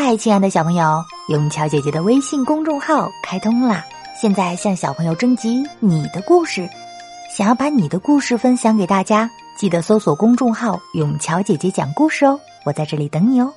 [0.00, 3.84] 嗨，亲爱的小朋友，永桥姐姐的微信公众号开通啦！
[4.16, 6.68] 现在向小朋友征集你的故事，
[7.36, 13.52] 想要把你的故事分享给大家，记得搜索公众号“永桥姐姐讲故事”哦，我在这里等你哦。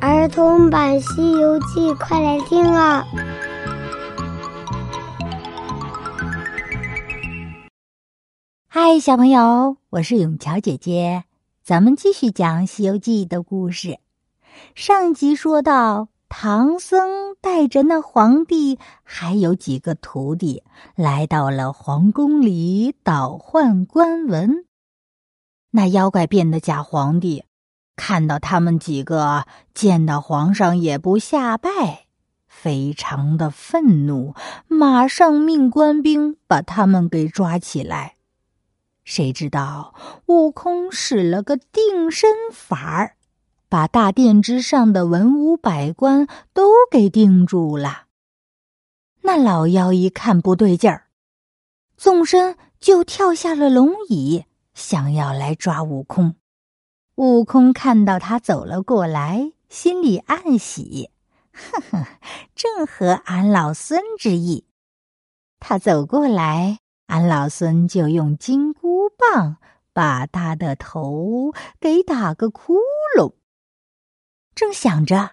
[0.00, 3.06] 儿童版《西游记》，快来听啊！
[8.66, 11.22] 嗨，小朋友，我是永桥姐姐。
[11.62, 13.98] 咱们继续讲《西游记》的故事。
[14.74, 20.64] 上集说到，唐僧带着那皇帝还有几个徒弟，
[20.96, 24.64] 来到了皇宫里倒换官文。
[25.72, 27.44] 那妖怪变的假皇帝
[27.94, 32.06] 看到他们几个见到皇上也不下拜，
[32.48, 34.34] 非常的愤怒，
[34.66, 38.16] 马上命官兵把他们给抓起来。
[39.10, 39.92] 谁知道
[40.26, 43.16] 悟空使了个定身法儿，
[43.68, 48.04] 把大殿之上的文武百官都给定住了。
[49.22, 51.08] 那老妖一看不对劲儿，
[51.96, 54.44] 纵身就跳下了龙椅，
[54.74, 56.36] 想要来抓悟空。
[57.16, 61.10] 悟空看到他走了过来，心里暗喜，
[61.52, 62.06] 呵呵，
[62.54, 64.66] 正合俺老孙之意。
[65.58, 66.78] 他走过来。
[67.10, 69.56] 俺老孙就用金箍棒
[69.92, 72.76] 把他的头给打个窟
[73.18, 73.34] 窿。
[74.54, 75.32] 正想着，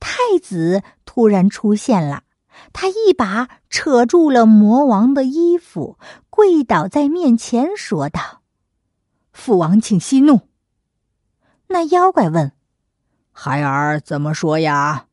[0.00, 2.24] 太子突然出现了，
[2.72, 5.96] 他一把扯住了魔王的衣服，
[6.28, 8.42] 跪倒在面前，说道
[9.32, 10.48] ：“父王，请息怒。”
[11.68, 12.50] 那妖怪问
[13.30, 15.06] ：“孩儿怎么说呀？”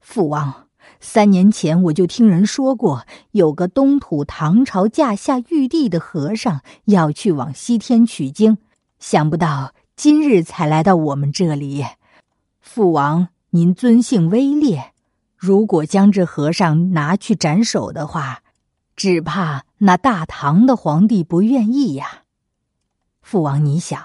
[0.00, 0.68] 父王。
[1.04, 8.56] 三年前，我就听人说过，有个东土唐朝驾下玉帝的和尚要去往西天取经，
[9.00, 11.84] 想不到今日才来到我们这里。
[12.60, 14.92] 父王，您尊姓威烈？
[15.36, 18.44] 如果将这和尚拿去斩首的话，
[18.94, 22.22] 只怕那大唐的皇帝不愿意呀。
[23.20, 24.00] 父王，你想，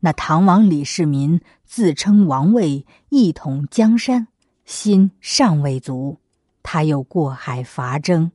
[0.00, 4.28] 那唐王李世民自称王位，一统江山。
[4.66, 6.18] 心尚未足，
[6.62, 8.32] 他又过海伐征，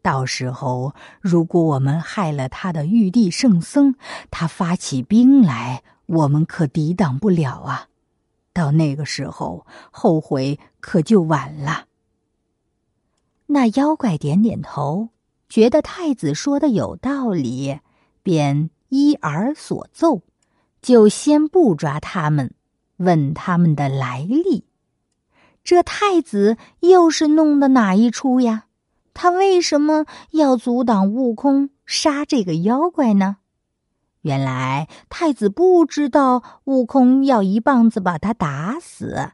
[0.00, 3.96] 到时候如果我们害了他的玉帝圣僧，
[4.30, 7.88] 他发起兵来，我们可抵挡不了啊！
[8.52, 11.86] 到那个时候，后悔可就晚了。
[13.46, 15.08] 那妖怪点点头，
[15.48, 17.80] 觉得太子说的有道理，
[18.22, 20.22] 便依而所奏，
[20.80, 22.54] 就先不抓他们，
[22.98, 24.64] 问他们的来历。
[25.64, 28.64] 这太子又是弄的哪一出呀？
[29.14, 33.36] 他为什么要阻挡悟空杀这个妖怪呢？
[34.22, 39.32] 原来太子不知道悟空要一棒子把他打死，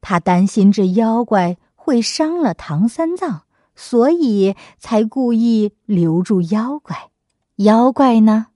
[0.00, 3.42] 他担心这妖怪会伤了唐三藏，
[3.76, 7.10] 所以才故意留住妖怪。
[7.56, 8.46] 妖怪呢？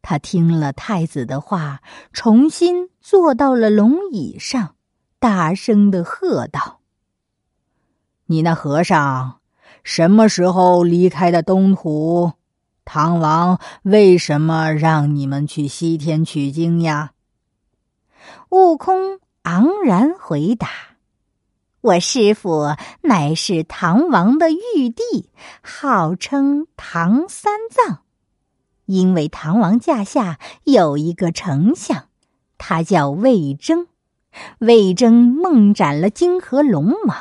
[0.00, 4.74] 他听了太子的话，重新坐到了龙椅上。
[5.20, 6.78] 大声的喝道
[8.26, 9.40] ：“你那和尚
[9.82, 12.34] 什么时候离开的东土？
[12.84, 17.14] 唐王为什么让你们去西天取经呀？”
[18.50, 20.68] 悟空昂然回答
[21.82, 25.30] ：“我师傅乃是唐王的玉帝，
[25.62, 28.02] 号称唐三藏。
[28.86, 32.06] 因为唐王驾下有一个丞相，
[32.56, 33.88] 他叫魏征。”
[34.60, 37.16] 魏征梦斩了泾河龙王，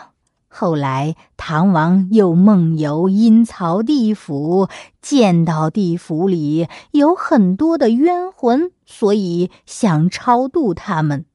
[0.48, 4.70] 后来唐王又梦游阴曹地府，
[5.02, 11.26] 见到地府里有很多的冤魂，所以想超度他们。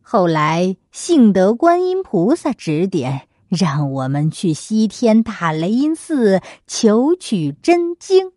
[0.00, 8.32] 后来幸得观音菩萨指点，让我们去西天大雷音寺求取真经。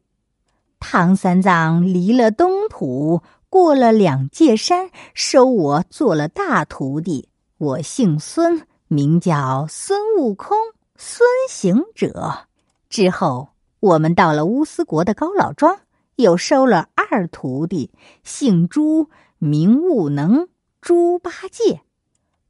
[0.80, 3.22] 唐三藏离了东土。
[3.53, 7.30] 过了两界山，收我做了大徒弟。
[7.60, 10.57] 我姓孙，名叫孙悟空，
[10.95, 12.48] 孙行者。
[12.89, 13.50] 之后，
[13.80, 15.81] 我们到了乌斯国的高老庄，
[16.16, 17.92] 又收了二徒弟，
[18.24, 20.48] 姓朱，名悟能，
[20.81, 21.81] 猪八戒。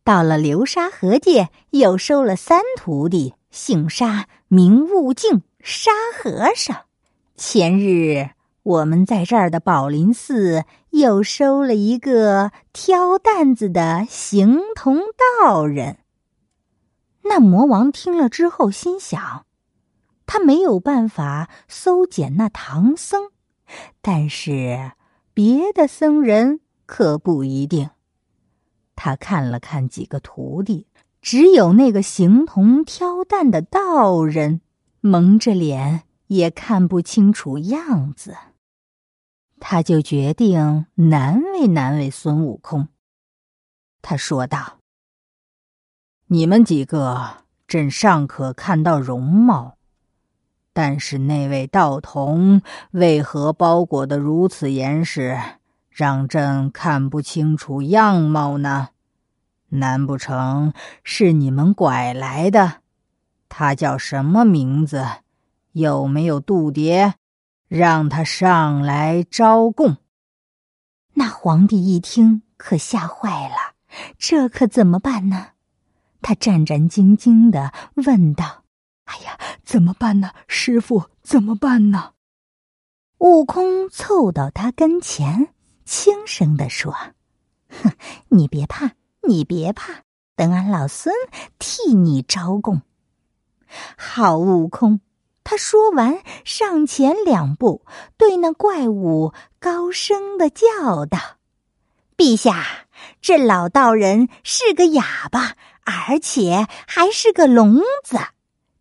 [0.06, 6.78] 到了流沙河界，又收了三徒弟，姓沙，名悟净，沙和尚。
[7.36, 8.30] 前日。
[8.64, 15.00] 我们在这儿的宝林寺又收了一个挑担子的行童
[15.42, 15.98] 道人。
[17.24, 19.46] 那魔王听了之后，心想：
[20.26, 23.32] 他没有办法搜检那唐僧，
[24.02, 24.94] 但是
[25.34, 27.90] 别的僧人可不一定。
[28.96, 30.88] 他看了看几个徒弟，
[31.22, 34.62] 只有那个形同挑担的道人，
[35.02, 38.38] 蒙着脸也看不清楚样子。
[39.66, 42.90] 他就决定难为难为孙悟空。
[44.02, 44.80] 他说道
[46.28, 49.78] ：“你们几个，朕尚可看到容貌。”
[50.74, 52.62] 但是那位道童
[52.92, 55.40] 为何包裹的如此严实，
[55.90, 58.90] 让朕看不清楚样貌呢？
[59.70, 60.74] 难不成
[61.06, 62.82] 是你们拐来的？
[63.48, 65.06] 他叫什么名字？
[65.72, 67.14] 有没有度牒？
[67.76, 69.98] 让他上来招供。
[71.16, 73.74] 那皇帝一听，可吓坏了，
[74.20, 75.54] 这可怎么办呢？
[76.22, 78.66] 他战战兢兢的问道。
[79.06, 80.30] 哎呀，怎么办呢？
[80.48, 82.12] 师傅，怎么办呢？
[83.18, 85.52] 悟空凑到他跟前，
[85.84, 86.94] 轻声的说
[87.82, 87.92] ：“哼，
[88.30, 88.92] 你别怕，
[89.28, 90.04] 你别怕，
[90.36, 91.12] 等俺老孙
[91.58, 92.84] 替你招供。”
[93.98, 95.00] 好，悟空，
[95.44, 97.86] 他说完，上前两步，
[98.18, 101.20] 对那怪物高声的叫道
[102.16, 102.88] ：“陛下，
[103.22, 108.18] 这老道人是个哑巴，而且还是个聋子。”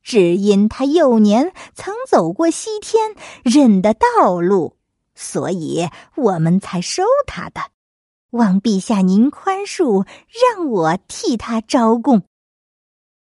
[0.03, 4.76] 只因他幼年曾走过西天认得道路，
[5.15, 7.61] 所以我们才收他的。
[8.31, 10.05] 望陛下您宽恕，
[10.56, 12.23] 让我替他招供。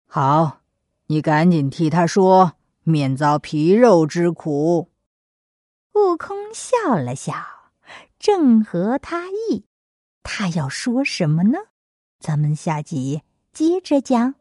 [0.07, 0.61] 好，
[1.09, 2.53] 你赶紧替他说，
[2.85, 4.91] 免遭皮肉之苦。
[5.95, 7.35] 悟空笑了笑，
[8.19, 9.67] 正合他意。
[10.23, 11.59] 他要说什么呢？
[12.19, 14.37] 咱们下集接着讲。